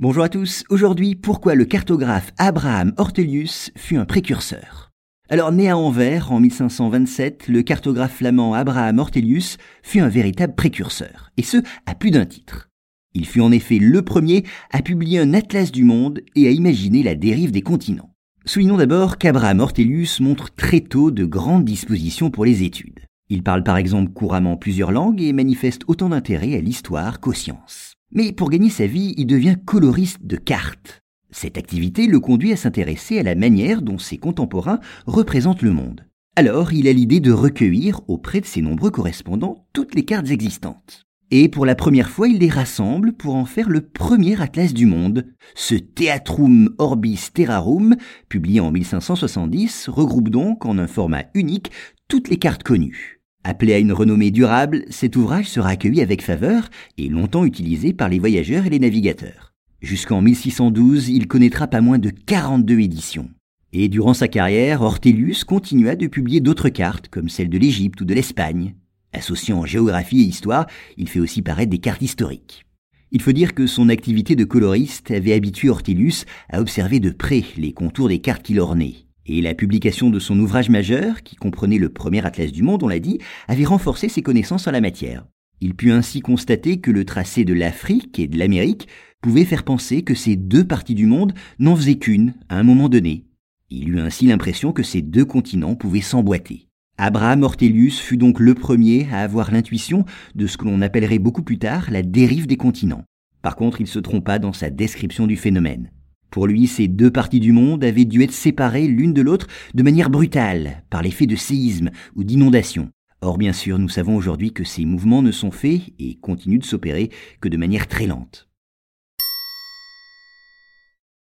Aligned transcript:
Bonjour 0.00 0.24
à 0.24 0.28
tous, 0.28 0.64
aujourd'hui 0.70 1.14
pourquoi 1.14 1.54
le 1.54 1.64
cartographe 1.64 2.32
Abraham 2.36 2.92
Ortelius 2.96 3.70
fut 3.76 3.96
un 3.96 4.04
précurseur? 4.04 4.90
Alors 5.28 5.52
né 5.52 5.70
à 5.70 5.78
Anvers 5.78 6.32
en 6.32 6.40
1527, 6.40 7.46
le 7.46 7.62
cartographe 7.62 8.16
flamand 8.16 8.54
Abraham 8.54 8.98
Ortelius 8.98 9.56
fut 9.84 10.00
un 10.00 10.08
véritable 10.08 10.56
précurseur, 10.56 11.30
et 11.36 11.44
ce 11.44 11.58
à 11.86 11.94
plus 11.94 12.10
d'un 12.10 12.26
titre. 12.26 12.70
Il 13.14 13.24
fut 13.24 13.40
en 13.40 13.52
effet 13.52 13.78
le 13.78 14.02
premier 14.02 14.42
à 14.72 14.82
publier 14.82 15.20
un 15.20 15.32
atlas 15.32 15.70
du 15.70 15.84
monde 15.84 16.22
et 16.34 16.48
à 16.48 16.50
imaginer 16.50 17.04
la 17.04 17.14
dérive 17.14 17.52
des 17.52 17.62
continents. 17.62 18.10
Soulignons 18.46 18.78
d'abord 18.78 19.16
qu'Abraham 19.16 19.60
Ortelius 19.60 20.18
montre 20.18 20.52
très 20.56 20.80
tôt 20.80 21.12
de 21.12 21.24
grandes 21.24 21.64
dispositions 21.64 22.32
pour 22.32 22.44
les 22.44 22.64
études. 22.64 23.06
Il 23.28 23.44
parle 23.44 23.62
par 23.62 23.76
exemple 23.76 24.10
couramment 24.12 24.56
plusieurs 24.56 24.90
langues 24.90 25.22
et 25.22 25.32
manifeste 25.32 25.82
autant 25.86 26.08
d'intérêt 26.08 26.56
à 26.56 26.60
l'histoire 26.60 27.20
qu'aux 27.20 27.32
sciences. 27.32 27.93
Mais 28.12 28.32
pour 28.32 28.50
gagner 28.50 28.70
sa 28.70 28.86
vie, 28.86 29.14
il 29.16 29.26
devient 29.26 29.56
coloriste 29.64 30.24
de 30.24 30.36
cartes. 30.36 31.02
Cette 31.30 31.58
activité 31.58 32.06
le 32.06 32.20
conduit 32.20 32.52
à 32.52 32.56
s'intéresser 32.56 33.18
à 33.18 33.24
la 33.24 33.34
manière 33.34 33.82
dont 33.82 33.98
ses 33.98 34.18
contemporains 34.18 34.80
représentent 35.06 35.62
le 35.62 35.72
monde. 35.72 36.04
Alors, 36.36 36.72
il 36.72 36.88
a 36.88 36.92
l'idée 36.92 37.20
de 37.20 37.32
recueillir 37.32 38.00
auprès 38.08 38.40
de 38.40 38.46
ses 38.46 38.62
nombreux 38.62 38.90
correspondants 38.90 39.66
toutes 39.72 39.94
les 39.94 40.04
cartes 40.04 40.30
existantes. 40.30 41.04
Et 41.30 41.48
pour 41.48 41.66
la 41.66 41.74
première 41.74 42.10
fois, 42.10 42.28
il 42.28 42.38
les 42.38 42.48
rassemble 42.48 43.12
pour 43.12 43.34
en 43.34 43.44
faire 43.44 43.68
le 43.68 43.80
premier 43.80 44.40
atlas 44.40 44.72
du 44.72 44.86
monde. 44.86 45.26
Ce 45.54 45.74
Theatrum 45.74 46.70
Orbis 46.78 47.30
Terrarum, 47.32 47.96
publié 48.28 48.60
en 48.60 48.70
1570, 48.70 49.88
regroupe 49.88 50.28
donc 50.28 50.66
en 50.66 50.78
un 50.78 50.86
format 50.86 51.24
unique 51.34 51.72
toutes 52.08 52.28
les 52.28 52.36
cartes 52.36 52.62
connues. 52.62 53.20
Appelé 53.46 53.74
à 53.74 53.78
une 53.78 53.92
renommée 53.92 54.30
durable, 54.30 54.86
cet 54.88 55.16
ouvrage 55.16 55.50
sera 55.50 55.68
accueilli 55.68 56.00
avec 56.00 56.22
faveur 56.22 56.70
et 56.96 57.10
longtemps 57.10 57.44
utilisé 57.44 57.92
par 57.92 58.08
les 58.08 58.18
voyageurs 58.18 58.64
et 58.64 58.70
les 58.70 58.78
navigateurs. 58.78 59.52
Jusqu'en 59.82 60.22
1612, 60.22 61.10
il 61.10 61.28
connaîtra 61.28 61.66
pas 61.66 61.82
moins 61.82 61.98
de 61.98 62.08
42 62.08 62.80
éditions. 62.80 63.28
Et 63.74 63.90
durant 63.90 64.14
sa 64.14 64.28
carrière, 64.28 64.80
Ortelius 64.80 65.44
continua 65.44 65.94
de 65.94 66.06
publier 66.06 66.40
d'autres 66.40 66.70
cartes, 66.70 67.08
comme 67.08 67.28
celle 67.28 67.50
de 67.50 67.58
l'Égypte 67.58 68.00
ou 68.00 68.06
de 68.06 68.14
l'Espagne. 68.14 68.76
Associant 69.12 69.66
géographie 69.66 70.22
et 70.22 70.24
histoire, 70.24 70.66
il 70.96 71.08
fait 71.08 71.20
aussi 71.20 71.42
paraître 71.42 71.70
des 71.70 71.78
cartes 71.78 72.00
historiques. 72.00 72.64
Il 73.12 73.20
faut 73.20 73.32
dire 73.32 73.54
que 73.54 73.66
son 73.66 73.90
activité 73.90 74.36
de 74.36 74.44
coloriste 74.44 75.10
avait 75.10 75.34
habitué 75.34 75.68
Ortelius 75.68 76.24
à 76.48 76.62
observer 76.62 76.98
de 76.98 77.10
près 77.10 77.44
les 77.58 77.72
contours 77.72 78.08
des 78.08 78.20
cartes 78.20 78.42
qu'il 78.42 78.58
ornait. 78.58 79.04
Et 79.26 79.40
la 79.40 79.54
publication 79.54 80.10
de 80.10 80.18
son 80.18 80.38
ouvrage 80.38 80.68
majeur, 80.68 81.22
qui 81.22 81.36
comprenait 81.36 81.78
le 81.78 81.88
premier 81.88 82.24
atlas 82.24 82.52
du 82.52 82.62
monde, 82.62 82.82
on 82.82 82.88
l'a 82.88 82.98
dit, 82.98 83.18
avait 83.48 83.64
renforcé 83.64 84.08
ses 84.08 84.22
connaissances 84.22 84.66
en 84.66 84.70
la 84.70 84.80
matière. 84.82 85.26
Il 85.60 85.74
put 85.74 85.92
ainsi 85.92 86.20
constater 86.20 86.78
que 86.78 86.90
le 86.90 87.04
tracé 87.04 87.44
de 87.44 87.54
l'Afrique 87.54 88.18
et 88.18 88.26
de 88.26 88.38
l'Amérique 88.38 88.88
pouvait 89.22 89.46
faire 89.46 89.62
penser 89.62 90.02
que 90.02 90.14
ces 90.14 90.36
deux 90.36 90.64
parties 90.64 90.94
du 90.94 91.06
monde 91.06 91.32
n'en 91.58 91.74
faisaient 91.74 91.94
qu'une 91.94 92.34
à 92.50 92.58
un 92.58 92.62
moment 92.62 92.90
donné. 92.90 93.24
Il 93.70 93.88
eut 93.88 94.00
ainsi 94.00 94.26
l'impression 94.26 94.72
que 94.72 94.82
ces 94.82 95.00
deux 95.00 95.24
continents 95.24 95.74
pouvaient 95.74 96.02
s'emboîter. 96.02 96.68
Abraham 96.98 97.42
Ortelius 97.42 97.98
fut 97.98 98.18
donc 98.18 98.38
le 98.38 98.54
premier 98.54 99.08
à 99.10 99.20
avoir 99.20 99.50
l'intuition 99.50 100.04
de 100.34 100.46
ce 100.46 100.58
que 100.58 100.66
l'on 100.66 100.82
appellerait 100.82 101.18
beaucoup 101.18 101.42
plus 101.42 101.58
tard 101.58 101.90
la 101.90 102.02
dérive 102.02 102.46
des 102.46 102.58
continents. 102.58 103.04
Par 103.40 103.56
contre, 103.56 103.80
il 103.80 103.86
se 103.86 103.98
trompa 103.98 104.38
dans 104.38 104.52
sa 104.52 104.70
description 104.70 105.26
du 105.26 105.36
phénomène. 105.36 105.90
Pour 106.34 106.48
lui, 106.48 106.66
ces 106.66 106.88
deux 106.88 107.12
parties 107.12 107.38
du 107.38 107.52
monde 107.52 107.84
avaient 107.84 108.04
dû 108.04 108.24
être 108.24 108.32
séparées 108.32 108.88
l'une 108.88 109.12
de 109.12 109.22
l'autre 109.22 109.46
de 109.72 109.84
manière 109.84 110.10
brutale, 110.10 110.82
par 110.90 111.00
l'effet 111.00 111.26
de 111.26 111.36
séisme 111.36 111.90
ou 112.16 112.24
d'inondation. 112.24 112.90
Or, 113.20 113.38
bien 113.38 113.52
sûr, 113.52 113.78
nous 113.78 113.88
savons 113.88 114.16
aujourd'hui 114.16 114.52
que 114.52 114.64
ces 114.64 114.84
mouvements 114.84 115.22
ne 115.22 115.30
sont 115.30 115.52
faits 115.52 115.82
et 116.00 116.16
continuent 116.16 116.58
de 116.58 116.64
s'opérer 116.64 117.10
que 117.40 117.48
de 117.48 117.56
manière 117.56 117.86
très 117.86 118.08
lente. 118.08 118.48